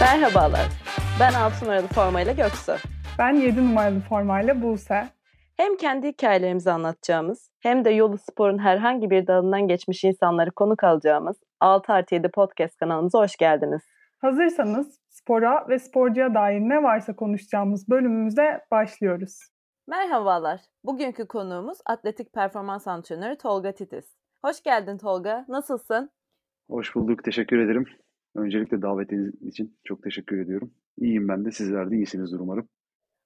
[0.00, 0.68] Merhabalar.
[1.20, 2.72] Ben 6 numaralı formayla Göksu.
[3.18, 5.08] Ben 7 numaralı formayla Buse.
[5.56, 11.36] Hem kendi hikayelerimizi anlatacağımız hem de yolu sporun herhangi bir dalından geçmiş insanları konuk alacağımız
[11.60, 13.82] 6 artı 7 podcast kanalımıza hoş geldiniz.
[14.18, 19.38] Hazırsanız spora ve sporcuya dair ne varsa konuşacağımız bölümümüze başlıyoruz.
[19.88, 20.60] Merhabalar.
[20.84, 24.16] Bugünkü konuğumuz atletik performans antrenörü Tolga Titiz.
[24.44, 25.44] Hoş geldin Tolga.
[25.48, 26.10] Nasılsın?
[26.70, 27.24] Hoş bulduk.
[27.24, 27.86] Teşekkür ederim.
[28.36, 30.70] Öncelikle davetiniz için çok teşekkür ediyorum.
[30.98, 31.50] İyiyim ben de.
[31.50, 32.68] Sizler de iyisinizdir umarım.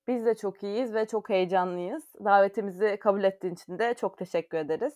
[0.08, 2.02] Biz de çok iyiyiz ve çok heyecanlıyız.
[2.24, 4.92] Davetimizi kabul ettiğin için de çok teşekkür ederiz.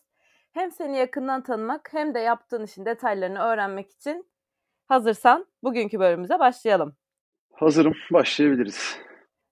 [0.53, 4.27] Hem seni yakından tanımak hem de yaptığın işin detaylarını öğrenmek için
[4.89, 6.97] hazırsan bugünkü bölümümüze başlayalım.
[7.53, 7.95] Hazırım.
[8.13, 8.99] Başlayabiliriz.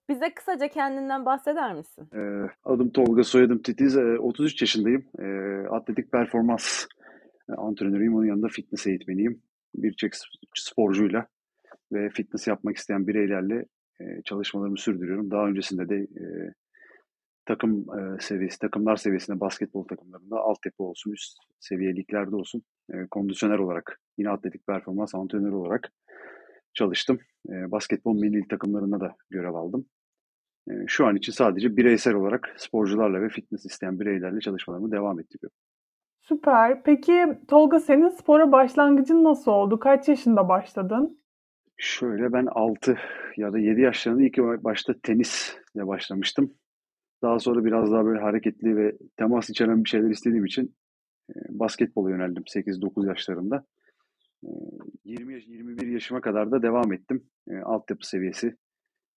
[0.08, 2.08] Bize kısaca kendinden bahseder misin?
[2.14, 3.96] Ee, adım Tolga, soyadım Titiz.
[3.96, 5.04] Ee, 33 yaşındayım.
[5.18, 6.86] Ee, atletik performans
[7.48, 8.14] e, antrenörüyüm.
[8.14, 9.42] Onun yanında fitness eğitmeniyim.
[9.74, 10.10] Birçok
[10.54, 11.26] sporcuyla
[11.92, 13.64] ve fitness yapmak isteyen bireylerle
[14.00, 15.30] e, çalışmalarımı sürdürüyorum.
[15.30, 16.24] Daha öncesinde de e,
[17.46, 22.62] takım e, seviyesi, takımlar seviyesinde basketbol takımlarında altyapı olsun, üst seviye liglerde olsun
[22.94, 25.92] e, kondisyoner olarak, yine atletik performans antrenörü olarak
[26.74, 27.18] çalıştım.
[27.48, 29.86] E, basketbol milli takımlarında da görev aldım.
[30.70, 35.56] E, şu an için sadece bireysel olarak sporcularla ve fitness isteyen bireylerle çalışmalarımı devam ettiriyorum.
[36.22, 36.82] Süper.
[36.82, 39.78] Peki Tolga senin spora başlangıcın nasıl oldu?
[39.78, 41.22] Kaç yaşında başladın?
[41.76, 42.98] Şöyle ben 6
[43.36, 46.54] ya da 7 yaşlarında ilk başta tenisle başlamıştım.
[47.22, 50.74] Daha sonra biraz daha böyle hareketli ve temas içeren bir şeyler istediğim için
[51.30, 53.64] e, basketbola yöneldim 8-9 yaşlarında.
[54.44, 54.48] E,
[55.04, 57.24] 20 21 yaşıma kadar da devam ettim.
[57.50, 58.56] E, altyapı seviyesi,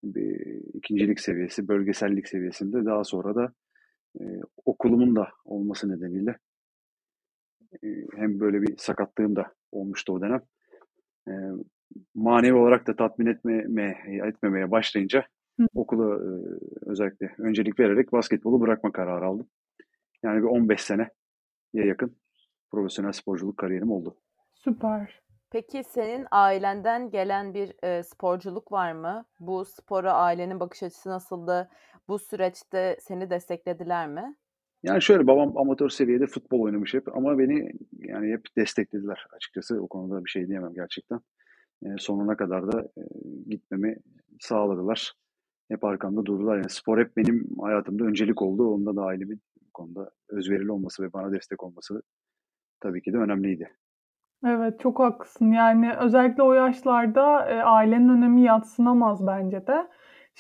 [0.04, 2.86] bir, ikincilik seviyesi, bölgesellik seviyesinde.
[2.86, 3.54] Daha sonra da
[4.20, 4.24] e,
[4.66, 6.36] okulumun da olması nedeniyle
[8.16, 10.42] hem böyle bir sakatlığım da olmuştu o dönem.
[11.28, 11.34] E,
[12.16, 15.26] manevi olarak da tatmin etmeme, etmemeye başlayınca
[15.60, 15.68] Hı.
[15.76, 16.30] okulu e,
[16.90, 19.48] özellikle öncelik vererek basketbolu bırakma kararı aldım.
[20.24, 21.10] Yani bir 15 seneye
[21.74, 22.16] yakın
[22.72, 24.18] profesyonel sporculuk kariyerim oldu.
[24.54, 25.22] Süper.
[25.52, 29.26] Peki senin ailenden gelen bir e, sporculuk var mı?
[29.40, 31.70] Bu spora ailenin bakış açısı nasıldı?
[32.08, 34.36] Bu süreçte seni desteklediler mi?
[34.86, 39.82] Yani şöyle babam amatör seviyede futbol oynamış hep ama beni yani hep desteklediler açıkçası.
[39.82, 41.20] O konuda bir şey diyemem gerçekten.
[41.86, 43.02] E, sonuna kadar da e,
[43.50, 43.98] gitmemi
[44.40, 45.14] sağladılar.
[45.68, 46.58] Hep arkamda durdular.
[46.58, 48.74] Yani spor hep benim hayatımda öncelik oldu.
[48.74, 49.42] Onda da ailemin
[49.74, 52.02] konuda özverili olması ve bana destek olması
[52.80, 53.70] tabii ki de önemliydi.
[54.46, 55.52] Evet çok haklısın.
[55.52, 59.88] Yani özellikle o yaşlarda e, ailenin önemi yadsınamaz bence de.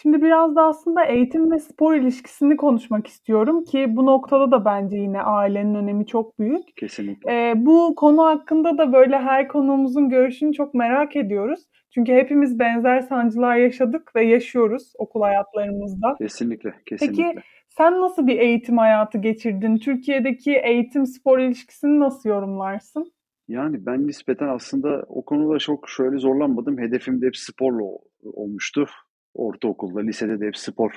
[0.01, 4.97] Şimdi biraz da aslında eğitim ve spor ilişkisini konuşmak istiyorum ki bu noktada da bence
[4.97, 6.77] yine ailenin önemi çok büyük.
[6.77, 7.31] Kesinlikle.
[7.31, 11.59] E, bu konu hakkında da böyle her konuğumuzun görüşünü çok merak ediyoruz.
[11.93, 16.15] Çünkü hepimiz benzer sancılar yaşadık ve yaşıyoruz okul hayatlarımızda.
[16.17, 17.23] Kesinlikle, kesinlikle.
[17.23, 17.39] Peki
[17.77, 19.77] sen nasıl bir eğitim hayatı geçirdin?
[19.77, 23.11] Türkiye'deki eğitim spor ilişkisini nasıl yorumlarsın?
[23.47, 26.77] Yani ben nispeten aslında o konuda çok şöyle zorlanmadım.
[26.77, 27.83] Hedefim de hep sporla
[28.23, 28.85] olmuştu.
[29.35, 30.91] Ortaokulda, lisede de hep spor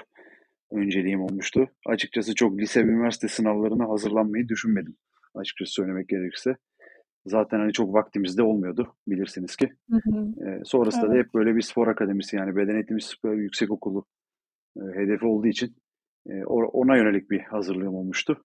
[0.72, 1.68] önceliğim olmuştu.
[1.86, 4.96] Açıkçası çok lise ve üniversite sınavlarına hazırlanmayı düşünmedim.
[5.34, 6.56] Açıkçası söylemek gerekirse.
[7.26, 9.68] Zaten hani çok vaktimiz de olmuyordu bilirsiniz ki.
[9.90, 10.48] Hı hı.
[10.48, 11.14] Ee, sonrasında Evet.
[11.14, 14.04] da hep böyle bir spor akademisi yani beden eğitimi spor yüksek okulu
[14.76, 15.76] e, hedefi olduğu için
[16.28, 18.44] e, ona yönelik bir hazırlığım olmuştu.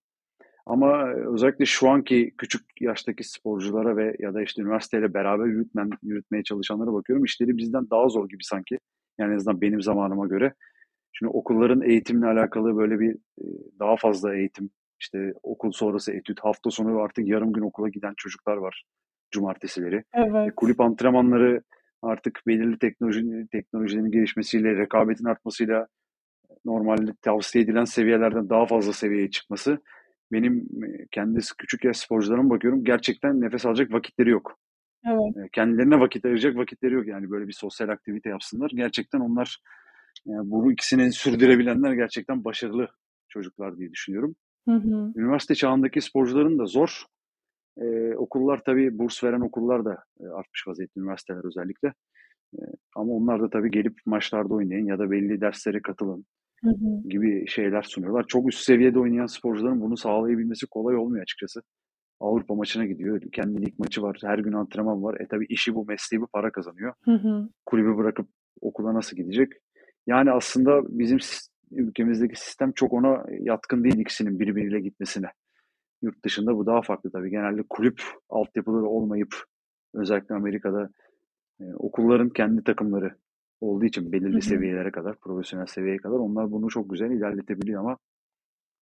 [0.66, 5.90] Ama e, özellikle şu anki küçük yaştaki sporculara ve ya da işte üniversiteyle beraber yürütmen,
[6.02, 7.24] yürütmeye çalışanlara bakıyorum.
[7.24, 8.78] İşleri bizden daha zor gibi sanki.
[9.18, 10.54] Yani en azından benim zamanıma göre.
[11.12, 13.44] Şimdi okulların eğitimle alakalı böyle bir e,
[13.78, 14.70] daha fazla eğitim,
[15.00, 18.84] işte okul sonrası etüt, hafta sonu artık yarım gün okula giden çocuklar var
[19.30, 19.96] cumartesileri.
[19.96, 20.52] E, Evet.
[20.56, 21.62] kulüp antrenmanları
[22.02, 25.86] artık belirli teknoloji, teknolojilerin gelişmesiyle, rekabetin artmasıyla
[26.64, 29.78] normalde tavsiye edilen seviyelerden daha fazla seviyeye çıkması
[30.32, 34.58] benim e, kendi küçük yaş sporcularıma bakıyorum gerçekten nefes alacak vakitleri yok.
[35.06, 35.36] Evet.
[35.36, 38.70] E, Kendilerine vakit ayıracak vakitleri yok yani böyle bir sosyal aktivite yapsınlar.
[38.74, 39.58] Gerçekten onlar
[40.26, 42.88] yani bu ikisini sürdürebilenler gerçekten başarılı
[43.28, 44.36] çocuklar diye düşünüyorum.
[44.68, 45.12] Hı hı.
[45.16, 47.04] Üniversite çağındaki sporcuların da zor.
[47.78, 51.88] Ee, okullar tabii burs veren okullar da e, artmış vaziyette üniversiteler özellikle.
[52.54, 52.60] E,
[52.96, 56.26] ama onlar da tabii gelip maçlarda oynayın ya da belli derslere katılın
[56.64, 57.08] Hı hı.
[57.08, 58.24] gibi şeyler sunuyorlar.
[58.28, 61.62] Çok üst seviyede oynayan sporcuların bunu sağlayabilmesi kolay olmuyor açıkçası.
[62.20, 63.22] Avrupa maçına gidiyor.
[63.32, 64.18] Kendi lig maçı var.
[64.22, 65.20] Her gün antrenman var.
[65.20, 66.94] E tabii işi bu, mesleği bu, para kazanıyor.
[67.04, 67.48] Hı hı.
[67.66, 68.28] Kulübü bırakıp
[68.60, 69.52] okula nasıl gidecek?
[70.06, 71.18] Yani aslında bizim
[71.70, 75.26] ülkemizdeki sistem çok ona yatkın değil ikisinin birbiriyle gitmesine.
[76.02, 77.30] Yurt dışında bu daha farklı tabii.
[77.30, 79.34] Genelde kulüp altyapıları olmayıp
[79.94, 80.90] özellikle Amerika'da
[81.60, 83.16] Eee, okulların kendi takımları
[83.60, 84.40] olduğu için Hı belirli hı.
[84.40, 87.98] seviyelere kadar, profesyonel seviyeye kadar onlar bunu çok güzel ilerletebiliyor ama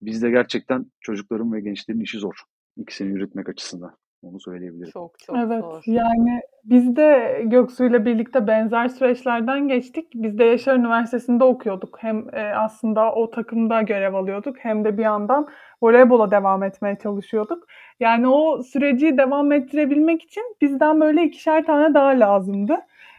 [0.03, 2.35] bizde gerçekten çocukların ve gençlerin işi zor.
[2.77, 3.91] İkisini yürütmek açısından.
[4.23, 4.91] Onu söyleyebilirim.
[4.93, 5.83] Çok çok Evet, zor.
[5.87, 10.07] yani biz de Göksu'yla birlikte benzer süreçlerden geçtik.
[10.15, 11.97] Biz de Yaşar Üniversitesi'nde okuyorduk.
[12.03, 15.49] Hem eee, aslında o takımda görev alıyorduk hem de bir yandan
[15.83, 17.67] voleybola devam etmeye çalışıyorduk.
[18.01, 22.77] Yani o süreci devam ettirebilmek için bizden böyle ikişer tane daha lazımdı.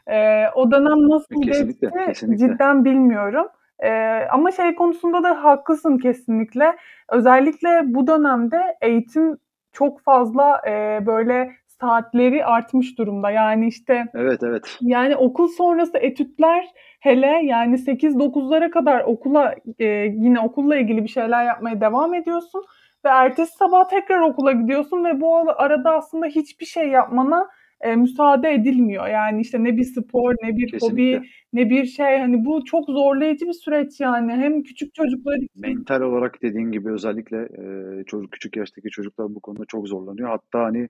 [0.08, 2.48] Eee, o dönem nasıl Kesinlikle, geçti kesinlikle.
[2.48, 3.48] cidden bilmiyorum.
[3.84, 6.76] Eee, ama şey konusunda da haklısın kesinlikle.
[7.10, 9.38] Özellikle bu dönemde eğitim
[9.74, 13.31] çok fazla eee, böyle saatleri artmış durumda.
[13.31, 14.78] Yani işte Evet, evet.
[14.81, 16.66] yani okul sonrası etütler
[17.00, 22.64] hele yani 8-9'lara kadar okula eee, yine okulla ilgili bir şeyler yapmaya devam ediyorsun
[23.06, 27.48] ve ertesi sabah tekrar okula gidiyorsun ve bu arada aslında hiçbir şey yapmana
[27.84, 29.08] eee, müsaade edilmiyor.
[29.08, 31.18] Yani işte ne bir spor, ne bir Kesinlikle.
[31.18, 32.20] hobi, ne bir şey.
[32.20, 34.32] Hani bu çok zorlayıcı bir süreç yani.
[34.32, 39.40] Hem küçük çocuklar için Mental olarak dediğin gibi özellikle eee, çocuk küçük yaştaki çocuklar bu
[39.40, 40.30] konuda çok zorlanıyor.
[40.30, 40.90] Hatta hani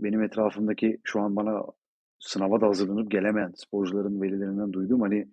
[0.00, 1.62] benim etrafımdaki şu an bana
[2.18, 5.28] sınava da hazırlanıp gelemeyen sporcuların velilerinden duyduğum hani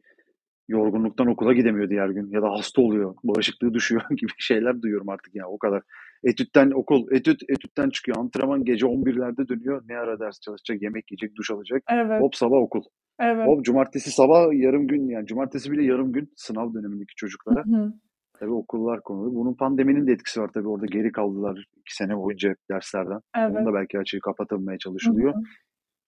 [0.67, 5.35] yorgunluktan okula gidemiyor diğer gün ya da hasta oluyor, bağışıklığı düşüyor gibi şeyler duyuyorum artık
[5.35, 5.81] ya o kadar.
[6.23, 9.83] Etütten okul, etüt, etütten çıkıyor, antrenman gece 11'lerde dönüyor.
[9.89, 11.83] Ne ara ders çalışacak, yemek yiyecek, duş alacak.
[11.91, 12.83] Evet, Hop sabah okul.
[13.19, 13.47] evet.
[13.47, 17.63] Hop cumartesi sabah yarım gün yani cumartesi bile yarım gün sınav dönemindeki Hı çocuklara.
[17.63, 17.93] hı.
[18.39, 19.35] Tabii okullar konulu.
[19.35, 23.19] Bunun pandeminin de etkisi var tabii orada geri kaldılar iki sene boyunca derslerden.
[23.37, 23.65] Onun Evet.
[23.65, 25.33] da belki açığı kapatılmaya Hı çalışılıyor.
[25.33, 25.39] hı.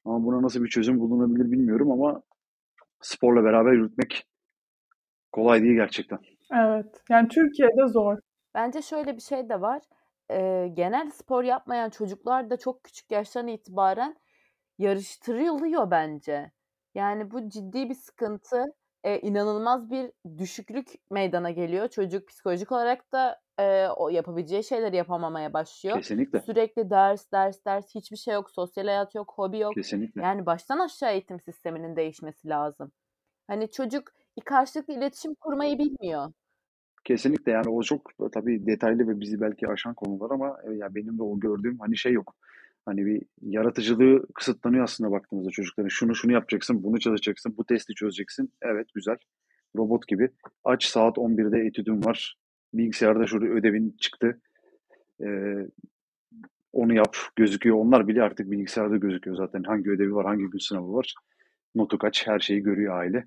[0.06, 2.22] Ama buna nasıl bir çözüm bulunabilir bilmiyorum ama
[3.02, 4.24] sporla beraber yürütmek
[5.32, 6.20] kolay değil gerçekten.
[6.54, 7.04] Evet.
[7.10, 8.18] Yani Türkiye'de zor.
[8.56, 9.82] Bence şöyle bir şey de var.
[10.30, 14.18] Eee, genel spor yapmayan çocuklar da çok küçük yaştan itibaren
[14.80, 16.52] yarıştırılıyor bence.
[16.96, 18.66] Yani bu ciddi bir sıkıntı.
[19.06, 21.88] Eee, inanılmaz bir düşüklük meydana geliyor.
[21.90, 26.00] Çocuk psikolojik olarak da eee, o yapabileceği şeyleri yapamamaya başlıyor.
[26.00, 26.46] Kesinlikle.
[26.46, 29.78] Sürekli ders, ders, ders, hiçbir şey yok, sosyal hayat yok, hobi yok.
[29.78, 30.22] Kesinlikle.
[30.22, 32.92] Yani baştan aşağı eğitim sisteminin değişmesi lazım.
[33.48, 34.10] Hani çocuk
[34.46, 36.34] karşılıklı iletişim kurmayı bilmiyor.
[37.10, 41.18] Kesinlikle yani o çok tabii detaylı ve bizi belki aşan konular ama e, ya benim
[41.18, 42.36] de o gördüğüm hani şey yok.
[42.86, 45.90] Hani bir yaratıcılığı kısıtlanıyor aslında baktığımızda çocukların.
[45.90, 48.54] Şunu şunu yapacaksın, bunu çalışacaksın, bu testi çözeceksin.
[48.62, 49.16] Evet güzel.
[49.78, 50.30] Robot gibi.
[50.64, 52.38] Aç saat 11'de etüdüm var.
[52.74, 54.42] Bilgisayarda şurada ödevin çıktı.
[55.24, 55.56] Ee,
[56.74, 57.76] onu yap gözüküyor.
[57.76, 59.64] Onlar bile artık bilgisayarda gözüküyor zaten.
[59.64, 61.14] Hangi ödevi var, hangi gün sınavı var.
[61.76, 63.26] Notu kaç, her şeyi görüyor aile.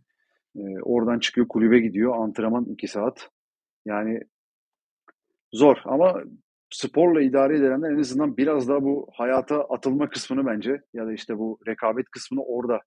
[0.57, 2.17] Ee, oradan çıkıyor kulübe gidiyor.
[2.17, 3.31] Antrenman 2 saat.
[3.87, 4.21] Yani
[5.53, 6.23] zor ama
[6.71, 11.39] sporla idare edilenler en azından biraz daha bu hayata atılma kısmını bence ya da işte
[11.39, 12.81] bu rekabet kısmını orada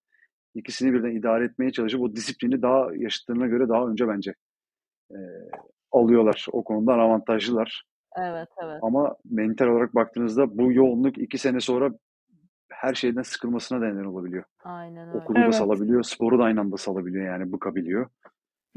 [0.55, 4.33] ikisini birden idare etmeye çalışıp o disiplini daha yaşıtlarına göre daha önce bence
[5.11, 5.17] e,
[5.91, 6.45] alıyorlar.
[6.51, 7.83] O konudan avantajlılar.
[8.17, 8.79] Evet, evet.
[8.81, 11.91] Ama mental olarak baktığınızda bu yoğunluk iki sene sonra
[12.71, 14.43] her şeyden sıkılmasına da neden olabiliyor.
[14.63, 15.17] Aynen öyle.
[15.17, 15.55] Okulu da Evet.
[15.55, 18.09] salabiliyor, sporu da aynı anda salabiliyor yani bıkabiliyor.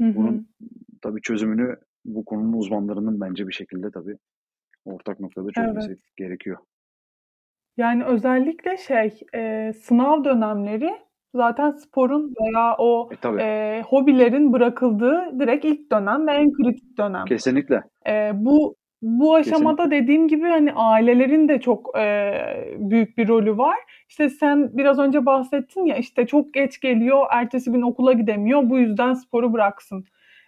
[0.01, 0.15] Hı hı.
[0.15, 0.49] Bunun
[1.01, 1.77] tabii çözümünü
[2.15, 4.17] bu konunun uzmanlarının bence bir şekilde tabii
[4.85, 5.99] ortak noktada çözmesi Evet.
[6.17, 6.57] gerekiyor.
[7.77, 10.91] Yani özellikle şey eee, sınav dönemleri
[11.35, 13.39] zaten sporun veya o E tabii.
[13.39, 17.25] eee, hobilerin bırakıldığı direkt ilk dönem ve en kritik dönem.
[17.27, 17.81] Kesinlikle.
[18.05, 23.77] Eee, bu bu aşamada dediğim gibi hani ailelerin de çok eee, büyük bir rolü var.
[24.09, 28.79] İşte sen biraz önce bahsettin ya işte çok geç geliyor, ertesi gün okula gidemiyor, bu
[28.79, 30.05] yüzden sporu bıraksın.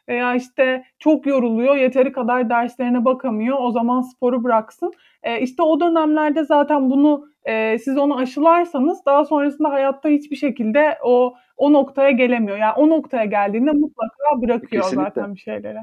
[0.09, 4.91] Veya işte çok yoruluyor, yeteri kadar derslerine bakamıyor, o zaman sporu bıraksın.
[5.25, 10.97] Eee, işte o dönemlerde zaten bunu eee, siz onu aşılarsanız daha sonrasında hayatta hiçbir şekilde
[11.03, 12.57] o o noktaya gelemiyor.
[12.57, 15.03] Yani o noktaya geldiğinde mutlaka bırakıyor Kesinlikle.
[15.03, 15.77] zaten bir şeyleri.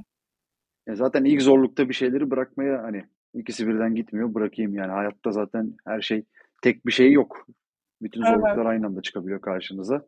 [0.87, 5.75] Ya zaten ilk zorlukta bir şeyleri bırakmaya hani ikisi birden gitmiyor bırakayım yani hayatta zaten
[5.87, 6.25] her şey
[6.63, 7.47] tek bir şey yok.
[8.03, 8.31] Bütün Evet.
[8.31, 10.03] zorluklar aynı anda çıkabiliyor karşınıza.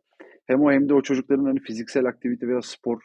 [0.47, 3.01] Hem o hem de o çocukların hani fiziksel aktivite veya spor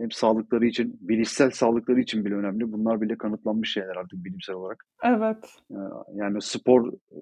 [0.00, 2.72] hem sağlıkları için, bilişsel sağlıkları için bile önemli.
[2.72, 4.84] Bunlar bile kanıtlanmış şeyler artık bilimsel olarak.
[5.04, 5.56] Evet.
[6.14, 7.18] Yani spor e,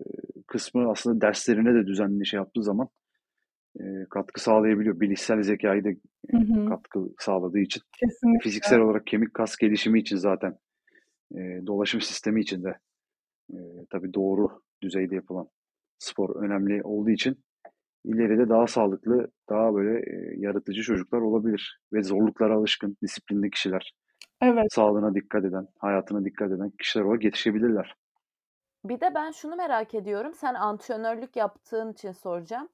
[0.47, 2.89] kısmı aslında derslerine de düzenli şey yaptığı zaman
[3.81, 5.01] e, katkı sağlayabiliyor.
[5.01, 5.97] Bilişsel zekayı da e,
[6.33, 6.69] Hı hı.
[6.69, 7.83] katkı sağladığı için.
[8.01, 8.43] Kesinlikle.
[8.43, 10.59] Fiziksel olarak kemik kas gelişimi için zaten
[11.67, 12.79] dolaşım sistemi için de
[13.91, 15.49] tabii doğru düzeyde yapılan
[15.99, 17.45] spor önemli olduğu için
[18.05, 21.81] ileride daha sağlıklı, daha böyle e, yaratıcı çocuklar olabilir.
[21.93, 23.93] Ve zorluklara alışkın, disiplinli kişiler,
[24.41, 24.73] Evet.
[24.73, 27.97] sağlığına dikkat eden, hayatına dikkat eden kişiler olarak yetişebilirler.
[28.85, 30.35] Bir de ben şunu merak ediyorum.
[30.35, 32.69] Sen antrenörlük yaptığın için soracağım.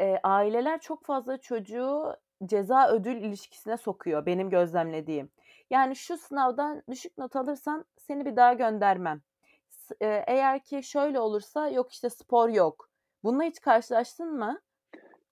[0.00, 2.14] eee, aileler çok fazla çocuğu
[2.46, 5.30] ceza ödül ilişkisine sokuyor benim gözlemlediğim.
[5.70, 9.22] Yani şu sınavdan düşük not alırsan seni bir daha göndermem.
[9.70, 12.90] S eee, eğer ki şöyle olursa yok işte spor yok.
[13.24, 14.60] Bununla hiç karşılaştın mı?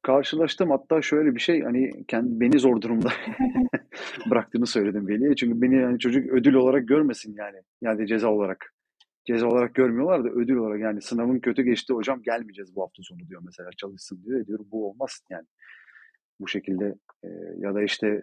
[0.07, 0.71] Karşılaştım.
[0.71, 3.09] Hatta şöyle bir şey, hani, kendi beni zor durumda
[4.31, 5.35] bıraktığını söyledim veliye.
[5.35, 7.57] Çünkü beni, hani, çocuk ödül olarak görmesin yani.
[7.81, 8.75] Yani ceza olarak.
[9.25, 13.29] Ceza olarak görmüyorlar da ödül olarak yani sınavın kötü geçti hocam gelmeyeceğiz bu hafta sonu
[13.29, 14.41] diyor mesela çalışsın diyor.
[14.41, 15.47] E diyorum bu olmaz yani.
[16.41, 16.95] Bu şekilde
[17.25, 18.23] e, ya da işte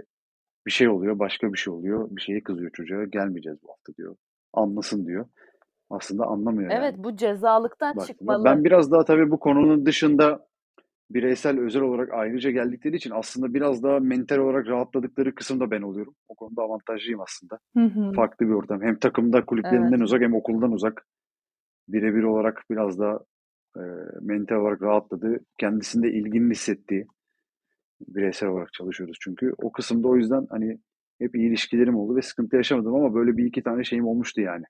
[0.67, 2.07] bir şey oluyor başka bir şey oluyor.
[2.11, 4.15] Bir şeye kızıyor çocuğa gelmeyeceğiz bu hafta diyor.
[4.53, 5.25] Anlasın diyor.
[5.89, 7.03] Aslında anlamıyor Evet, yani.
[7.03, 8.07] bu cezalıktan Baktığında.
[8.07, 8.45] çıkmalı.
[8.45, 10.47] Ben biraz daha tabii bu konunun dışında
[11.13, 16.15] bireysel özel olarak ayrıca geldikleri için aslında biraz daha mental olarak rahatladıkları kısımda ben oluyorum.
[16.27, 17.59] O konuda avantajlıyım aslında.
[17.77, 18.11] Hı hı.
[18.11, 18.81] Farklı bir ortam.
[18.81, 20.01] Hem takımda kulüplerinden Evet.
[20.01, 21.07] uzak hem okuldan uzak.
[21.87, 23.19] Birebir olarak biraz daha
[23.77, 23.81] e,
[24.21, 27.05] mental olarak rahatladığı, kendisinde ilginin hissettiği
[28.07, 29.53] bireysel olarak çalışıyoruz çünkü.
[29.57, 30.79] O kısımda o yüzden hani
[31.19, 34.63] hep iyi ilişkilerim oldu ve sıkıntı yaşamadım ama böyle bir iki tane şeyim olmuştu yani.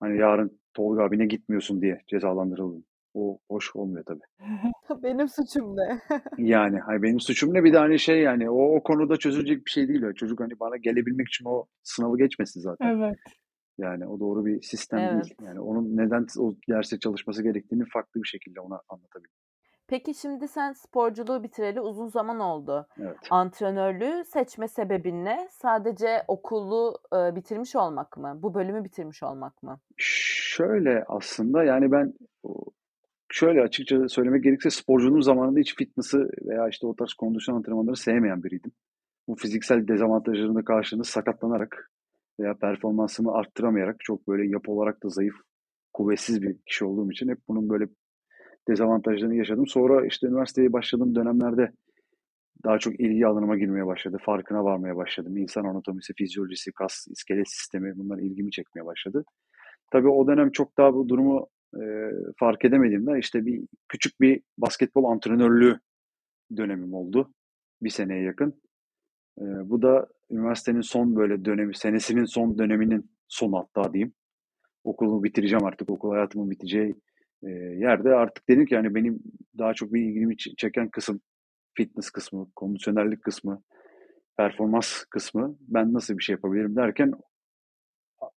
[0.00, 2.84] Hani yarın Tolga abine gitmiyorsun diye cezalandırıldım.
[3.16, 4.20] O hoş olmuyor tabii.
[5.02, 6.00] Benim suçum ne?
[6.38, 9.70] Yani hani benim suçum ne bir de hani şey yani o, o konuda çözülecek bir
[9.70, 10.02] şey değil.
[10.02, 10.12] o.
[10.12, 12.86] Çocuk hani bana gelebilmek için o sınavı geçmesin zaten.
[12.86, 13.16] Evet.
[13.78, 15.24] Yani o doğru bir sistem Evet.
[15.24, 15.34] değil.
[15.42, 19.34] Yani onun neden o derste çalışması gerektiğini farklı bir şekilde ona anlatabilirim.
[19.88, 22.86] Peki şimdi sen sporculuğu bitireli uzun zaman oldu.
[23.00, 23.16] Evet.
[23.30, 25.48] Antrenörlüğü seçme sebebin ne?
[25.50, 28.38] Sadece okulu e, bitirmiş olmak mı?
[28.42, 29.80] Bu bölümü bitirmiş olmak mı?
[29.96, 32.14] Şöyle aslında yani ben
[33.32, 38.42] şöyle açıkça söylemek gerekirse sporculuğum zamanında hiç fitness'ı veya işte o tarz kondisyon antrenmanları sevmeyen
[38.42, 38.72] biriydim.
[39.28, 41.90] Bu fiziksel dezavantajlarının karşılığında sakatlanarak
[42.40, 45.34] veya performansımı arttıramayarak çok böyle yapı olarak da zayıf,
[45.92, 47.84] kuvvetsiz bir kişi olduğum için hep bunun böyle
[48.68, 49.66] dezavantajlarını yaşadım.
[49.66, 51.72] Sonra işte üniversiteye başladığım dönemlerde
[52.64, 54.18] daha çok ilgi alanıma girmeye başladı.
[54.26, 55.36] Farkına varmaya başladım.
[55.36, 59.24] İnsan anatomisi, fizyolojisi, kas, iskelet sistemi bunlar ilgimi çekmeye başladı.
[59.92, 61.82] Tabii o dönem çok daha bu durumu e,
[62.38, 65.80] fark edemediğimden işte bir küçük bir basketbol antrenörlüğü
[66.56, 67.34] dönemim oldu.
[67.82, 68.62] Bir seneye yakın.
[69.40, 74.12] E, bu da üniversitenin son böyle dönemi, senesinin son döneminin sonu hatta diyeyim.
[74.84, 75.90] Okulumu bitireceğim artık.
[75.90, 76.94] Okul hayatımın biteceği
[77.42, 79.22] e, yerde artık dedim ki yani benim
[79.58, 81.20] daha çok bir ilgimi çeken kısım
[81.76, 83.62] fitness kısmı, kondisyonerlik kısmı,
[84.36, 85.56] performans kısmı.
[85.60, 87.12] Ben nasıl bir şey yapabilirim derken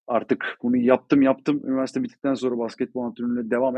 [0.08, 1.62] artık bunu yaptım yaptım.
[1.66, 3.76] Üniversite bittikten sonra basketbol antrenörlüğüne devam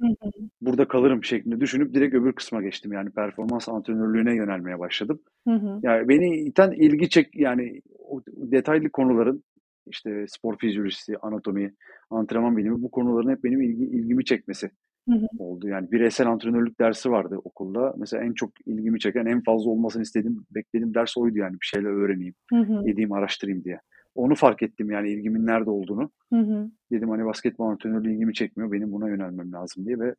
[0.00, 0.30] Hı hı.
[0.60, 2.92] burada kalırım şeklinde düşünüp direkt öbür kısma geçtim.
[2.92, 5.20] Yani performans antrenörlüğüne yönelmeye başladım.
[5.48, 5.80] Hı hı.
[5.82, 9.44] Yani beni iten ilgi çek yani o detaylı konuların
[9.86, 11.74] işte spor fizyolojisi, anatomi,
[12.10, 14.70] antrenman bilimi bu konuların hep benim ilgi, ilgimi çekmesi
[15.08, 15.26] Hı hı.
[15.38, 15.68] oldu.
[15.68, 17.94] Yani bireysel antrenörlük dersi vardı okulda.
[17.98, 21.90] Mesela en çok ilgimi çeken, en fazla olmasını istediğim, beklediğim ders oydu yani bir şeyler
[21.90, 22.88] öğreneyim, Hı hı.
[22.88, 23.80] edeyim, araştırayım diye.
[24.14, 26.10] Onu fark ettim yani ilgimin nerede olduğunu.
[26.32, 26.70] Hı hı.
[26.90, 30.14] Dedim hani basketbol antrenörlüğü ilgimi çekmiyor, benim buna yönelmem lazım diye ve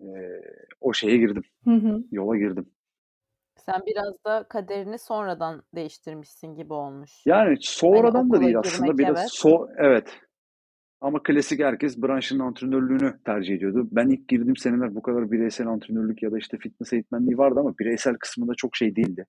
[0.00, 0.06] e,
[0.80, 2.04] o şeye girdim, Hı hı.
[2.10, 2.66] yola girdim.
[3.56, 7.10] Sen biraz da kaderini sonradan değiştirmişsin gibi olmuş.
[7.26, 9.30] Yani Hani sonradan da okula değil aslında girmek biraz evet.
[9.32, 10.20] so evet.
[11.00, 13.88] Ama klasik herkes branşın antrenörlüğünü tercih ediyordu.
[13.92, 17.78] Ben ilk girdiğim seneler bu kadar bireysel antrenörlük ya da işte fitness eğitmenliği vardı ama
[17.78, 19.26] bireysel kısmında çok şey değildi.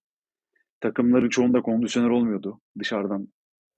[0.82, 2.62] Takımların çoğunda kondisyoner olmuyordu.
[2.80, 3.28] Dışarıdan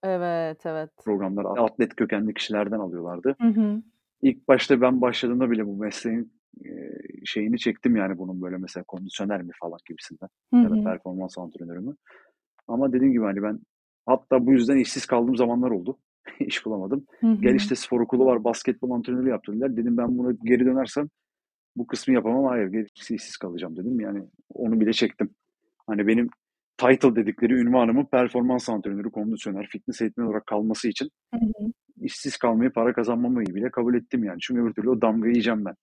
[0.03, 0.89] Evet, evet.
[1.05, 3.35] programlar atlet kökenli kişilerden alıyorlardı.
[3.41, 3.81] Hı hı.
[4.21, 6.33] İlk başta ben başladığımda bile bu mesleğin
[6.65, 6.69] e,
[7.25, 11.79] şeyini çektim yani bunun böyle mesela kondisyoner mi falan gibisinden Hı ya da performans antrenörü
[11.79, 11.95] mü.
[12.67, 13.59] Ama dediğim gibi hani ben
[14.05, 15.97] hatta bu yüzden işsiz kaldığım zamanlar oldu.
[16.39, 17.05] İş bulamadım.
[17.21, 19.77] Gel işte spor okulu var, basketbol antrenörü yaptırdılar.
[19.77, 21.09] Dedim ben bunu geri dönersem
[21.75, 22.45] bu kısmı yapamam.
[22.45, 23.99] Hayır, gerisi işsiz kalacağım dedim.
[23.99, 25.29] Yani onu bile çektim.
[25.87, 26.29] Hani benim
[26.79, 31.71] title dedikleri ünvanımın performans antrenörü, kondisyoner, fitness eğitmeni olarak kalması için Hı hı.
[32.01, 34.39] işsiz kalmayı, para kazanmamayı bile kabul ettim yani.
[34.41, 35.73] Çünkü öbür türlü o damgayı yiyeceğim ben.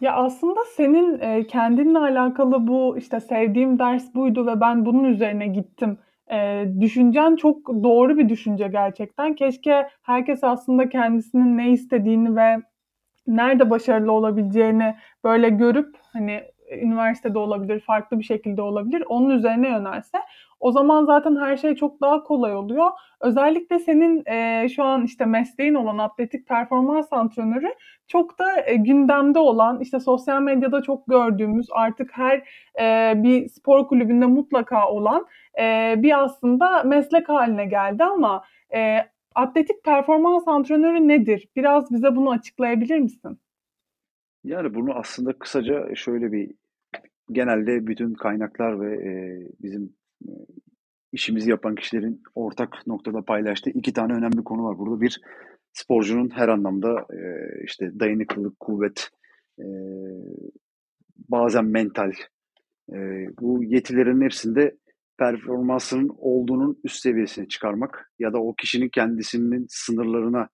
[0.00, 5.46] Ya aslında senin e, kendinle alakalı bu işte sevdiğim ders buydu ve ben bunun üzerine
[5.46, 5.98] gittim.
[6.32, 9.34] E, düşüncen çok doğru bir düşünce gerçekten.
[9.34, 12.56] Keşke herkes aslında kendisinin ne istediğini ve
[13.26, 19.04] nerede başarılı olabileceğini böyle görüp hani üniversitede olabilir, farklı bir şekilde olabilir.
[19.08, 20.18] Onun üzerine yönelse.
[20.60, 22.90] O zaman zaten her şey çok daha kolay oluyor.
[23.20, 27.74] Özellikle senin e, şu an işte mesleğin olan atletik performans antrenörü
[28.08, 32.42] çok da e, gündemde olan, işte sosyal medyada çok gördüğümüz, artık her
[32.80, 35.26] e, bir spor kulübünde mutlaka olan
[35.60, 38.44] e, bir aslında meslek haline geldi ama
[38.74, 38.98] e,
[39.34, 41.48] atletik performans antrenörü nedir?
[41.56, 43.38] Biraz bize bunu açıklayabilir misin?
[44.44, 46.50] Yani bunu aslında kısaca şöyle bir
[47.32, 49.12] genelde bütün kaynaklar ve e,
[49.62, 49.92] bizim
[50.28, 50.30] e,
[51.12, 54.78] işimizi yapan kişilerin ortak noktada paylaştığı iki tane önemli konu var.
[54.78, 55.20] Burada bir
[55.72, 57.18] sporcunun her anlamda e,
[57.64, 59.10] işte dayanıklılık, kuvvet,
[59.58, 59.66] e,
[61.28, 62.12] bazen mental
[62.92, 62.96] e,
[63.40, 64.76] bu yetilerin hepsinde
[65.18, 70.48] performansının olduğunun üst seviyesine çıkarmak ya da o kişinin kendisinin sınırlarına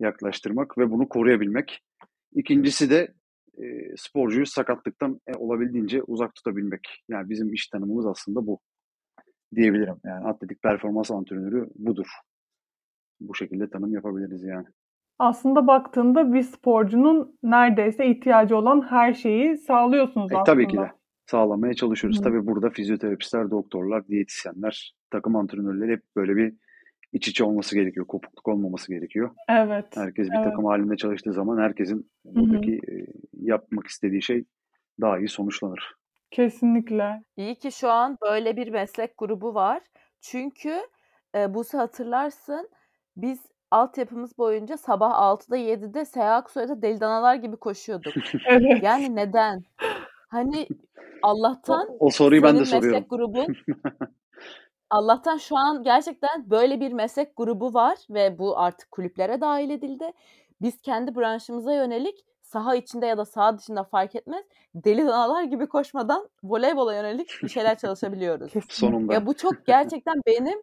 [0.00, 1.82] yaklaştırmak ve bunu koruyabilmek.
[2.34, 3.14] İkincisi de
[3.62, 6.80] e, sporcuyu sakatlıktan e, olabildiğince uzak tutabilmek.
[7.08, 8.58] Yani bizim iş tanımımız aslında bu
[9.54, 9.96] diyebilirim.
[10.04, 12.06] Yani atletik performans antrenörü budur.
[13.20, 14.66] Bu şekilde tanım yapabiliriz yani.
[15.18, 20.44] Aslında baktığında bir sporcunun neredeyse ihtiyacı olan her şeyi sağlıyorsunuz E, aslında.
[20.54, 20.90] tabii ki de
[21.26, 22.18] sağlamaya çalışıyoruz.
[22.18, 22.22] Hı.
[22.22, 26.54] Tabii burada fizyoterapistler, doktorlar, diyetisyenler, takım antrenörleri hep böyle bir
[27.12, 28.06] iç içe olması gerekiyor.
[28.06, 29.30] Kopukluk olmaması gerekiyor.
[29.48, 29.86] Evet.
[29.96, 30.44] Herkes bir Evet.
[30.44, 32.99] takım halinde çalıştığı zaman herkesin buradaki e,
[33.42, 34.44] yapmak istediği şey
[35.00, 35.94] daha iyi sonuçlanır.
[36.30, 37.22] Kesinlikle.
[37.36, 39.82] İyi ki şu an böyle bir meslek grubu var.
[40.20, 40.80] Çünkü
[41.34, 42.68] e, Buse hatırlarsın
[43.16, 48.14] biz altyapımız boyunca sabah 6'da 7'de Seha Aksoy'da deli danalar gibi koşuyorduk.
[48.46, 48.82] Evet.
[48.82, 49.62] Yani neden?
[50.28, 50.66] Hani
[51.22, 52.90] O, Allah'tan o soruyu ben de senin soruyorum.
[52.92, 53.46] meslek grubun
[54.90, 60.12] Allah'tan şu an gerçekten böyle bir meslek grubu var ve bu artık kulüplere dahil edildi.
[60.62, 65.66] Biz kendi branşımıza yönelik saha içinde ya da saha dışında fark etmez deli danalar gibi
[65.66, 68.52] koşmadan voleybola yönelik bir şeyler çalışabiliyoruz.
[68.68, 69.14] Sonunda.
[69.14, 70.62] Ya bu çok gerçekten benim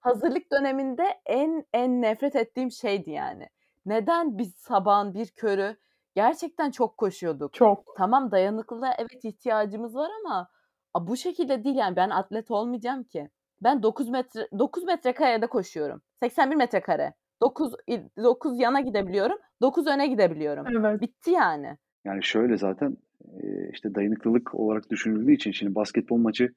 [0.00, 3.48] hazırlık döneminde en en nefret ettiğim şeydi yani.
[3.86, 5.76] Neden biz sabahın bir körü
[6.14, 7.54] gerçekten çok koşuyorduk?
[7.54, 7.96] Çok.
[7.96, 10.48] Tamam dayanıklılığa evet ihtiyacımız var ama
[10.94, 13.30] a, bu şekilde değil yani ben atlet olmayacağım ki.
[13.62, 16.02] Ben 9 metre 9 metrekarede koşuyorum.
[16.20, 17.14] 81 metrekare.
[17.42, 17.72] 9
[18.16, 19.38] 9 yana gidebiliyorum.
[19.62, 20.66] 9 öne gidebiliyorum.
[20.86, 21.00] Evet.
[21.00, 21.76] Bitti yani.
[22.04, 22.96] Yani şöyle zaten
[23.72, 26.54] işte dayanıklılık olarak düşünüldüğü için şimdi basketbol maçı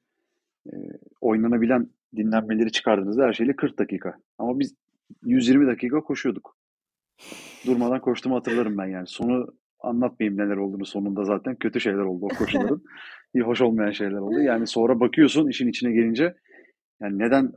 [1.20, 4.14] oynanabilen dinlenmeleri çıkardığınızda her şeyle 40 dakika.
[4.38, 4.74] Ama biz
[5.24, 6.56] 120 dakika koşuyorduk.
[7.66, 9.06] Durmadan koştuğumu hatırlarım ben yani.
[9.06, 9.46] Sonu
[9.80, 11.56] anlatmayayım neler olduğunu sonunda zaten.
[11.56, 12.82] Kötü şeyler oldu o koşuların.
[13.34, 14.40] İyi hoş olmayan şeyler oldu.
[14.40, 16.34] Yani sonra bakıyorsun işin içine gelince
[17.00, 17.52] yani neden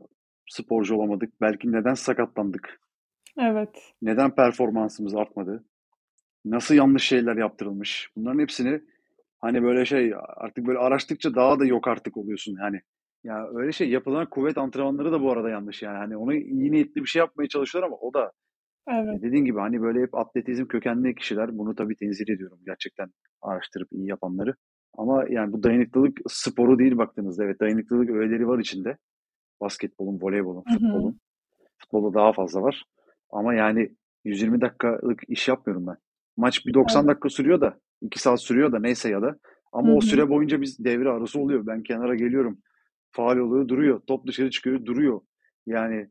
[0.49, 1.41] sporcu olamadık?
[1.41, 2.79] Belki neden sakatlandık?
[3.37, 3.93] Evet.
[4.01, 5.63] Neden performansımız artmadı?
[6.45, 8.09] Nasıl yanlış şeyler yaptırılmış?
[8.15, 8.81] Bunların hepsini
[9.39, 12.81] hani böyle şey artık böyle araştıkça daha da yok artık oluyorsun yani.
[13.23, 15.97] Ya öyle şey yapılan kuvvet antrenmanları da bu arada yanlış yani.
[15.97, 18.31] Hani onu iyi niyetli bir şey yapmaya çalışıyorlar ama o da
[18.87, 19.21] Evet.
[19.21, 23.09] dediğin gibi hani böyle hep atletizm kökenli kişiler bunu tabii tenzih ediyorum gerçekten
[23.41, 24.55] araştırıp iyi yapanları.
[24.97, 27.43] Ama yani bu dayanıklılık sporu değil baktığınızda.
[27.43, 28.97] Evet dayanıklılık öğeleri var içinde.
[29.61, 30.79] Basketbolun, voleybolun, Hı hı.
[30.79, 31.19] futbolun.
[31.77, 32.83] Futbolda daha fazla var.
[33.33, 33.89] Ama yani
[34.25, 35.97] 120 dakikalık iş yapmıyorum ben.
[36.37, 37.09] Maç bir 90 Evet.
[37.09, 39.35] dakika sürüyor da 2 saat sürüyor da neyse ya da
[39.71, 41.67] ama Hı o süre boyunca biz devre arası oluyor.
[41.67, 42.57] Ben kenara geliyorum.
[43.11, 44.01] Faal oluyor, duruyor.
[44.07, 45.21] Top dışarı çıkıyor, duruyor.
[45.65, 46.09] Yani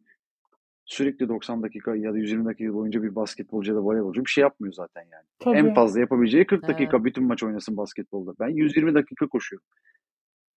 [0.84, 4.42] sürekli 90 dakika ya da 120 dakika boyunca bir basketbolcu ya da voleybolcu bir şey
[4.42, 5.56] yapmıyor zaten yani.
[5.58, 5.74] En Tabii.
[5.74, 6.74] fazla yapabileceği 40 Evet.
[6.74, 8.34] dakika bütün maç oynasın basketbolda.
[8.40, 9.66] Ben 120 dakika koşuyorum.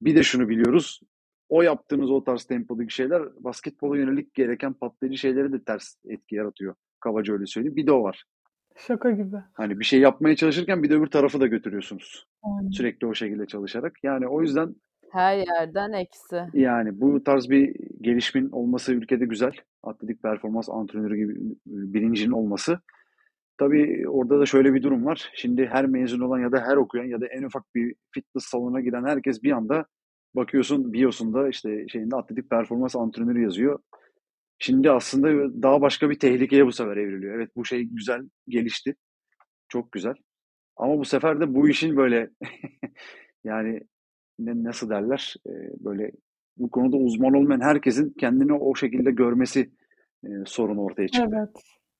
[0.02, 1.02] Bir de şunu biliyoruz.
[1.50, 6.76] O yaptığınız o tarz tempodaki şeyler basketbola yönelik gereken patlayıcı şeylere de ters etki yaratıyor.
[7.00, 7.76] Kabaca öyle söyleyeyim.
[7.76, 8.24] Bir de o var.
[8.78, 9.36] Şaka gibi.
[9.54, 12.28] Hani bir şey yapmaya çalışırken bir de öbür tarafı da götürüyorsunuz.
[12.44, 12.70] Aynen.
[12.70, 13.94] Sürekli o şekilde çalışarak.
[14.04, 14.76] Yani o yüzden
[15.12, 16.44] Her yerden eksi.
[16.54, 19.52] yani bu tarz bir gelişmenin olması ülkede güzel.
[19.84, 22.80] Atletik performans antrenörü gibi bilincinin olması.
[23.58, 25.32] Tabii orada da şöyle bir durum var.
[25.34, 28.82] Şimdi her mezun olan ya da her okuyan ya da en ufak bir fitness salonuna
[28.82, 29.86] giren herkes bir anda
[30.36, 33.80] bakıyorsun biosunda işte şeyinde atletik performans antrenörü yazıyor.
[34.60, 37.36] Şimdi aslında daha başka bir tehlikeye bu sefer evriliyor.
[37.36, 38.96] Evet bu şey güzel gelişti.
[39.70, 40.14] Çok güzel.
[40.78, 42.30] Ama bu sefer de bu işin böyle
[43.44, 43.82] yani
[44.40, 46.12] ne, nasıl derler e, böyle
[46.58, 49.72] bu konuda uzman olmayan herkesin kendini o şekilde görmesi
[50.26, 51.36] e, sorun ortaya çıktı.
[51.38, 51.50] Evet.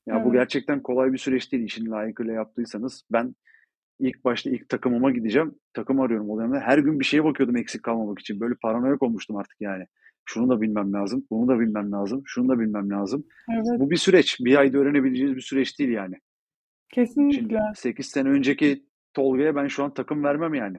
[0.08, 0.34] Ya bu Evet.
[0.34, 1.64] gerçekten kolay bir süreç değil.
[1.64, 3.36] İşini layıkıyla yaptıysanız ben
[4.00, 5.56] ilk başta ilk takımıma gideceğim.
[5.74, 6.60] Takım arıyorum o dönemde.
[6.60, 8.40] Her gün bir şeye bakıyordum eksik kalmamak için.
[8.40, 9.86] Böyle paranoyak olmuştum artık yani.
[10.26, 13.26] Şunu da bilmem lazım, bunu da bilmem lazım, şunu da bilmem lazım.
[13.54, 13.80] Evet.
[13.80, 14.38] Bu bir süreç.
[14.40, 16.16] Bir ayda öğrenebileceğiniz bir süreç değil yani.
[16.94, 17.60] Şimdi Kesinlikle.
[17.76, 20.78] 8 sene önceki Tolga'ya ben şu an takım vermem yani.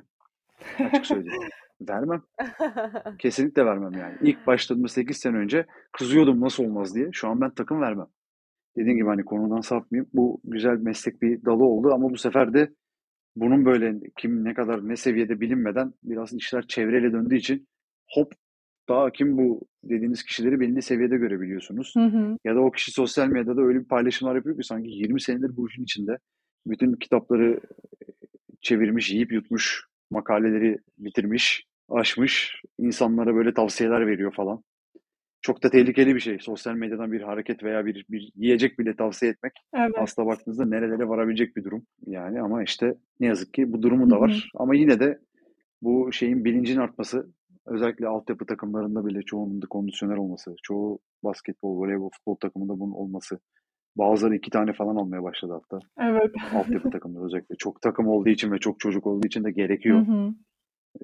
[0.78, 1.42] Açık söyleyeyim.
[1.88, 2.22] Vermem.
[3.18, 4.16] Kesinlikle vermem yani.
[4.22, 7.08] İlk başladığımda 8 sene önce kızıyordum nasıl olmaz diye.
[7.12, 8.06] Şu an ben takım vermem.
[8.76, 10.10] Dediğim gibi hani konudan sapmayayım.
[10.14, 12.72] Bu güzel meslek bir dalı oldu ama bu sefer de
[13.36, 17.68] bunun böyle kim ne kadar ne seviyede bilinmeden biraz işler çevreyle döndüğü için
[18.10, 18.32] hop
[18.88, 21.92] daha kim bu dediğiniz kişileri belli seviyede görebiliyorsunuz.
[21.96, 22.38] Hı hı.
[22.44, 25.68] Ya da o kişi sosyal medyada öyle bir paylaşımlar yapıyor ki sanki 20 senedir bu
[25.68, 26.18] işin içinde.
[26.66, 27.60] Bütün kitapları
[28.60, 34.62] çevirmiş, yiyip yutmuş makaleleri bitirmiş, aşmış, insanlara böyle tavsiyeler veriyor falan.
[35.46, 36.38] Çok da tehlikeli bir şey.
[36.40, 39.94] Sosyal medyadan bir hareket veya bir, bir yiyecek bile tavsiye etmek Evet.
[39.98, 41.86] aslına baktığınızda nerelere varabilecek bir durum.
[42.06, 44.20] Yani ama işte ne yazık ki bu durumu Hı da hı.
[44.20, 44.50] var.
[44.54, 45.18] Ama yine de
[45.82, 47.32] bu şeyin bilincin artması,
[47.66, 53.38] özellikle altyapı takımlarında bile çoğunun da kondisyoner olması, çoğu basketbol, voleybol, futbol takımında bunun olması.
[53.96, 55.78] Bazıları iki tane falan almaya başladı hatta.
[56.10, 56.30] Evet.
[56.54, 57.54] Altyapı takımları özellikle.
[57.56, 60.06] Çok takım olduğu için ve çok çocuk olduğu için de Hı gerekiyor.
[60.06, 60.34] hı.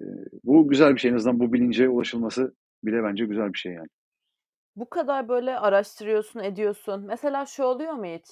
[0.00, 0.04] Ee,
[0.44, 1.10] bu güzel bir şey.
[1.10, 3.88] En azından bu bilince ulaşılması bile bence güzel bir şey yani.
[4.76, 7.04] Bu kadar böyle araştırıyorsun, ediyorsun.
[7.06, 8.26] Mesela şu oluyor mu hiç?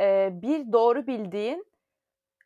[0.00, 1.66] Eee, bir doğru bildiğin,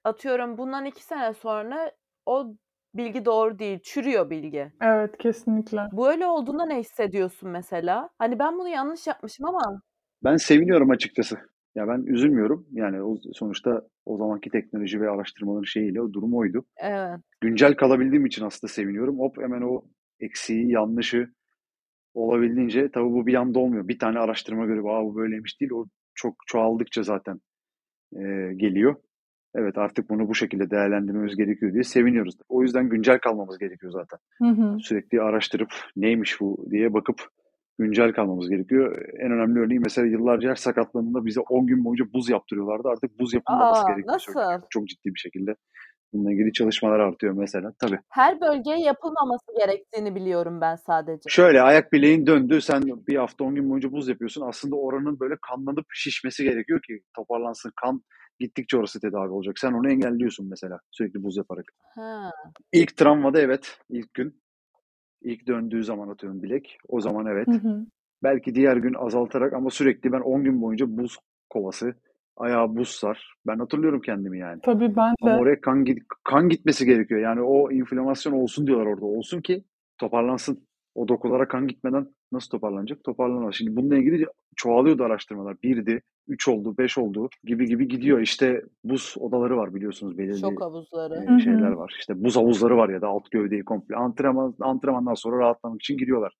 [0.05, 1.93] atıyorum bundan 2 sene sonra
[2.27, 2.55] o
[2.95, 4.73] bilgi doğru değil, çürüyor bilgi.
[4.83, 5.81] Evet, kesinlikle.
[5.93, 8.11] Böyle olduğunda ne hissediyorsun mesela?
[8.19, 9.83] Hani ben bunu yanlış yapmışım ama
[10.25, 11.39] Ben seviniyorum açıkçası.
[11.75, 12.67] Ya ben üzülmüyorum.
[12.73, 16.65] Yani o, sonuçta o zamanki teknoloji ve araştırmaların şeyiyle o durum oydu.
[16.77, 17.21] Evet.
[17.41, 19.19] Güncel kalabildiğim için aslında seviniyorum.
[19.19, 19.85] Hop hemen o
[20.21, 21.29] eksiği, yanlışı
[22.14, 23.88] olabildiğince tabii bu bir anda olmuyor.
[23.88, 25.73] Bir tane araştırma görüp Aa, bu böyleymiş değil.
[25.73, 27.40] O çok çoğaldıkça zaten
[28.16, 28.94] e, geliyor.
[29.55, 32.35] Evet artık bunu bu şekilde değerlendirmemiz gerekiyor diye seviniyoruz.
[32.49, 34.18] O yüzden güncel kalmamız gerekiyor zaten.
[34.38, 34.79] Hı hı.
[34.81, 37.20] Sürekli araştırıp neymiş bu diye bakıp
[37.79, 39.03] güncel kalmamız gerekiyor.
[39.18, 42.88] En önemli örneği mesela yıllarca her sakatlandığında bize 10 gün boyunca buz yaptırıyorlardı.
[42.88, 44.14] Artık buz yapılmaması Aa, gerekiyor.
[44.14, 44.66] nasıl?
[44.70, 45.55] Çok ciddi bir şekilde.
[46.12, 47.73] Bununla ilgili çalışmalar artıyor mesela.
[47.79, 47.99] Tabii.
[48.09, 51.23] Her bölgeye yapılmaması gerektiğini biliyorum ben sadece.
[51.29, 52.61] Şöyle ayak bileğin döndü.
[52.61, 54.42] Sen bir hafta 10 gün boyunca buz yapıyorsun.
[54.49, 57.73] Aslında oranın böyle kanlanıp şişmesi gerekiyor ki toparlansın.
[57.77, 58.03] Kan
[58.40, 59.59] gittikçe orası tedavi olacak.
[59.59, 61.64] Sen onu engelliyorsun mesela sürekli buz yaparak.
[61.94, 62.31] Ha.
[62.73, 63.79] İlk travmada evet.
[63.90, 64.40] ilk gün.
[65.23, 66.79] ilk döndüğü zaman atıyorum bilek.
[66.88, 67.46] O zaman evet.
[67.49, 67.87] Hı hı.
[68.23, 71.18] Belki diğer gün azaltarak ama sürekli ben 10 gün boyunca buz
[71.51, 71.94] kovası,
[72.37, 73.35] ayağa buz sar.
[73.47, 74.61] Ben hatırlıyorum kendimi yani.
[74.62, 75.40] Tabii ben Ama de.
[75.40, 77.21] oraya kan, git- kan gitmesi gerekiyor.
[77.21, 79.05] Yani o inflamasyon olsun diyorlar orada.
[79.07, 79.64] Olsun ki
[79.99, 80.66] toparlansın.
[80.95, 83.05] O dokulara kan gitmeden nasıl toparlanacak?
[83.05, 83.55] Toparlanamaz.
[83.55, 85.57] Şimdi bununla ilgili çoğalıyordu araştırmalar.
[85.62, 88.21] Birdi, üç oldu, beş oldu gibi gibi gidiyor.
[88.21, 91.37] İşte buz odaları var biliyorsunuz belirli Şok havuzları.
[91.37, 91.97] e, şeyler var.
[91.99, 93.97] İşte buz havuzları var ya da alt gövdeyi komple.
[93.97, 96.35] Antrenman, antrenmandan sonra rahatlamak için giriyorlar.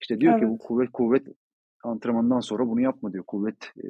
[0.00, 0.60] İşte diyor ki bu Evet.
[0.64, 1.26] kuvvet kuvvet
[1.84, 3.24] antrenmandan sonra bunu yapma diyor.
[3.26, 3.86] Kuvvet e,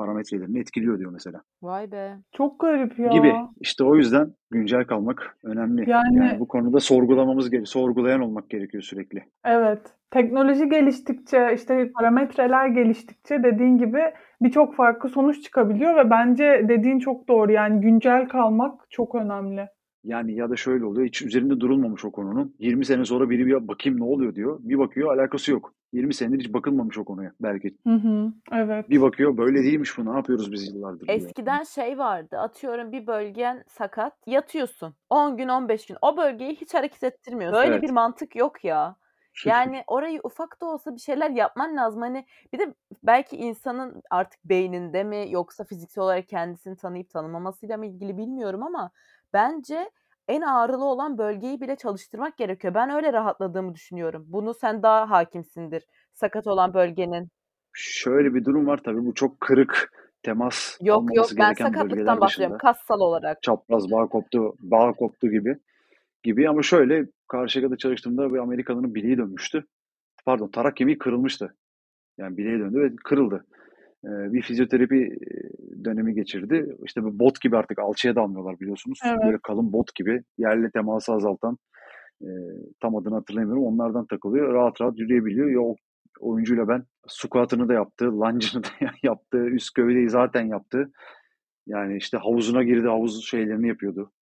[0.00, 1.40] parametrelerini etkiliyor diyor mesela.
[1.62, 2.16] Vay be.
[2.32, 3.08] Çok garip ya.
[3.08, 3.34] Gibi.
[3.60, 5.90] İşte o yüzden güncel kalmak önemli.
[5.90, 7.66] Yani Yani bu konuda sorgulamamız gerekiyor.
[7.66, 9.24] Sorgulayan olmak gerekiyor sürekli.
[9.44, 9.80] evet.
[10.10, 14.00] Teknoloji geliştikçe, işte parametreler geliştikçe dediğin gibi
[14.42, 17.52] birçok farklı sonuç çıkabiliyor ve bence dediğin çok doğru.
[17.52, 19.66] Yani güncel kalmak çok önemli.
[20.04, 21.06] Yani ya da şöyle oluyor.
[21.06, 22.54] Hiç üzerinde durulmamış o konunun.
[22.58, 24.58] 20 sene sonra biri bir bakayım ne oluyor diyor.
[24.62, 25.74] Bir bakıyor alakası yok.
[25.92, 27.76] 20 senedir hiç bakılmamış o konuya belki.
[27.86, 28.32] Hı hı.
[28.52, 28.90] Evet.
[28.90, 30.06] Bir bakıyor böyle değilmiş bu.
[30.12, 31.18] Ne yapıyoruz biz yıllardır diyor.
[31.18, 32.38] Eskiden şey vardı.
[32.38, 34.12] Atıyorum bir bölgen sakat.
[34.26, 34.94] Yatıyorsun.
[35.10, 35.96] 10 gün 15 gün.
[36.02, 37.58] O bölgeyi hiç hareket ettirmiyorsun.
[37.58, 37.82] Böyle Evet.
[37.82, 38.96] bir mantık yok ya.
[39.44, 42.02] Yani orayı ufak da olsa bir şeyler yapman lazım.
[42.02, 47.86] Hani bir de belki insanın artık beyninde mi yoksa fiziksel olarak kendisini tanıyıp tanımamasıyla mı
[47.86, 48.90] ilgili bilmiyorum ama
[49.32, 49.90] bence
[50.30, 52.74] en ağrılı olan bölgeyi bile çalıştırmak gerekiyor.
[52.74, 54.24] Ben öyle rahatladığımı düşünüyorum.
[54.28, 55.82] Bunu sen daha hakimsindir.
[56.12, 57.28] Sakat olan bölgenin.
[57.72, 62.58] Şöyle bir durum var tabii bu çok kırık temas Yok yok ben sakatlıktan bahsediyorum.
[62.58, 63.42] Kassal olarak.
[63.42, 65.56] Çapraz bağ koptu, bağ koptu gibi
[66.22, 69.64] gibi ama şöyle Karşıyaka'da çalıştığımda bir Amerikalının bileği dönmüştü.
[70.24, 71.54] Pardon tarak kemiği kırılmıştı.
[72.18, 73.46] Yani bileğe döndü ve kırıldı.
[74.04, 76.76] Ee, bir fizyoterapi e, dönemi geçirdi.
[76.84, 78.98] İşte bu bot gibi artık alçıya dalmıyorlar biliyorsunuz.
[79.04, 79.18] Evet.
[79.24, 81.58] Böyle kalın bot gibi yerle teması azaltan
[82.22, 82.28] e,
[82.80, 83.64] tam adını hatırlamıyorum.
[83.64, 84.54] Onlardan takılıyor.
[84.54, 85.50] Rahat rahat yürüyebiliyor.
[85.50, 85.76] Ya o
[86.20, 88.68] oyuncuyla ben squat'ını da yaptı, lunge'ını da
[89.02, 90.90] yaptı, üst gövdeyi zaten yaptı.
[91.66, 94.12] Yani işte havuzuna girdi, havuz şeylerini yapıyordu.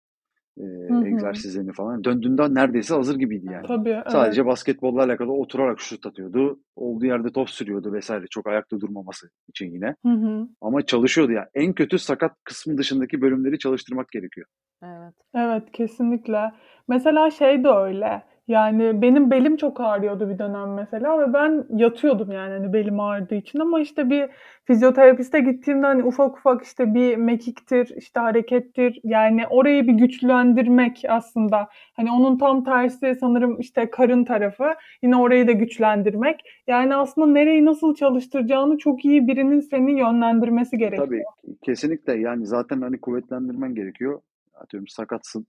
[0.59, 2.05] E, egzersizlerini falan.
[2.05, 3.67] Döndüğünde neredeyse hazır gibiydi yani.
[3.67, 3.91] Tabii.
[3.91, 4.11] Evet.
[4.11, 6.61] Sadece basketbolla alakalı oturarak şut atıyordu.
[6.77, 8.25] Olduğu yerde top sürüyordu vesaire.
[8.31, 9.95] Çok ayakta durmaması için yine.
[10.07, 10.49] Hı hı.
[10.61, 11.47] Ama çalışıyordu yani.
[11.55, 14.47] En kötü sakat kısmı dışındaki bölümleri çalıştırmak gerekiyor.
[14.83, 15.15] Evet.
[15.35, 16.53] Evet, kesinlikle.
[16.89, 18.23] Mesela şey de öyle.
[18.49, 23.35] Yani benim belim çok ağrıyordu bir dönem mesela ve ben yatıyordum yani hani belim ağrıdığı
[23.35, 24.29] için ama işte bir
[24.65, 31.69] fizyoterapiste gittiğimde hani ufak ufak işte bir mekiktir, işte harekettir yani orayı bir güçlendirmek aslında.
[31.97, 36.41] Hani onun tam tersi sanırım işte karın tarafı yine orayı da güçlendirmek.
[36.67, 41.07] Yani aslında nereyi nasıl çalıştıracağını çok iyi birinin seni yönlendirmesi gerekiyor.
[41.07, 41.25] Tabii
[41.63, 44.21] kesinlikle yani zaten hani kuvvetlendirmen gerekiyor.
[44.55, 45.47] Atıyorum sakatsın.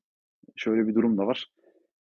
[0.56, 1.46] Şöyle bir durum da var.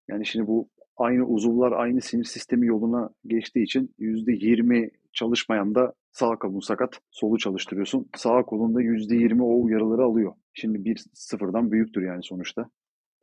[0.07, 6.35] Yani şimdi bu aynı uzuvlar aynı sinir sistemi yoluna geçtiği için %20 çalışmayan da sağ
[6.35, 8.09] kolun sakat, solu çalıştırıyorsun.
[8.15, 10.33] Sağ kolunda %20 o uyarıları alıyor.
[10.53, 12.69] Şimdi bir sıfırdan büyüktür yani sonuçta.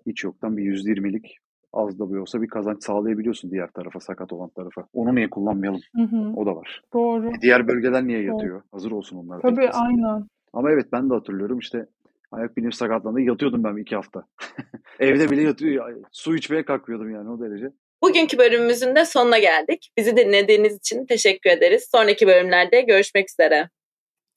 [0.06, 1.38] hiç yoktan bir %20'lik
[1.72, 4.86] az da bir olsa bir kazanç sağlayabiliyorsun diğer tarafa, sakat olan tarafa.
[4.92, 5.80] Onu niye kullanmayalım?
[5.96, 6.32] Hı hı.
[6.36, 6.82] O da var.
[6.94, 7.28] Doğru.
[7.28, 8.62] E, Diğer bölgeler niye yatıyor?
[8.72, 9.40] Hazır olsun onlar.
[9.40, 9.80] Tabii beklesin.
[9.80, 10.26] aynen.
[10.52, 11.86] Ama evet ben de hatırlıyorum işte
[12.32, 13.20] ayak bileğim sakatlandı.
[13.20, 14.26] Yatıyordum ben iki hafta.
[15.00, 15.96] Evde bile yatıyor.
[16.12, 17.66] Su içmeye kalkıyordum yani o derece.
[18.02, 19.92] Bugünkü bölümümüzün de sonuna geldik.
[19.96, 21.88] Bizi dinlediğiniz için teşekkür ederiz.
[21.90, 23.70] Sonraki bölümlerde görüşmek üzere.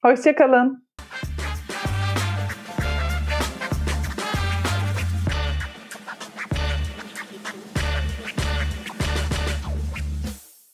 [0.02, 0.89] Hoşçakalın.